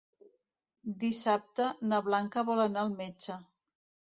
[1.03, 3.37] Dissabte na Blanca vol anar al metge.